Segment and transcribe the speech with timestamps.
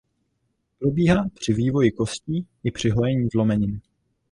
[0.79, 3.81] Probíhá při vývoji kostí i při hojení zlomeniny.